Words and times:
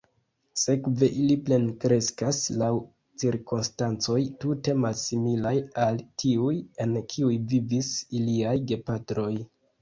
Sekve 0.59 1.07
ili 1.23 1.33
plenkreskas 1.49 2.39
laŭ 2.61 2.69
cirkonstancoj 3.23 4.17
tute 4.45 4.75
malsimilaj 4.85 5.53
al 5.85 6.01
tiuj, 6.25 6.57
en 6.87 6.97
kiuj 7.13 7.37
vivis 7.53 7.93
iliaj 8.23 8.57
gepatroj. 8.75 9.31